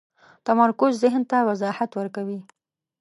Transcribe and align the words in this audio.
تمرکز 0.45 0.91
ذهن 1.03 1.21
ته 1.29 1.37
وضاحت 1.49 1.91
ورکوي. 1.95 2.39